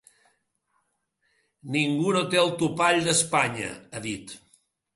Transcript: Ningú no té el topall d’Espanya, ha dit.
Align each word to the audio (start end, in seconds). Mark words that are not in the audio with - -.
Ningú 1.75 2.15
no 2.17 2.25
té 2.33 2.41
el 2.45 2.51
topall 2.63 3.05
d’Espanya, 3.09 3.71
ha 3.99 4.05
dit. 4.11 4.35